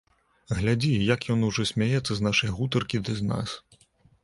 [0.59, 3.49] Глядзі, як ён ужо смяецца з нашай гутаркі ды з нас.